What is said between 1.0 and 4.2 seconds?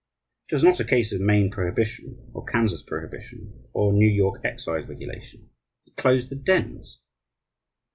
of Maine prohibition, or Kansas prohibition, or New